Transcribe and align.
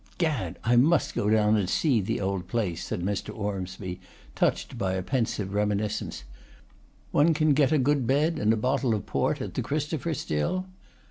'Gad 0.17 0.57
I 0.63 0.77
must 0.77 1.13
go 1.13 1.29
down 1.29 1.55
and 1.57 1.69
see 1.69 2.01
the 2.01 2.19
old 2.19 2.47
place,' 2.47 2.85
said 2.85 3.03
Mr. 3.03 3.37
Ormsby, 3.37 3.99
touched 4.33 4.75
by 4.75 4.93
a 4.93 5.03
pensive 5.03 5.53
reminiscence. 5.53 6.23
'One 7.11 7.35
can 7.35 7.53
get 7.53 7.71
a 7.71 7.77
good 7.77 8.07
bed 8.07 8.39
and 8.39 8.59
bottle 8.59 8.95
of 8.95 9.05
port 9.05 9.41
at 9.43 9.53
the 9.53 9.61
Christopher, 9.61 10.15
still? 10.15 10.65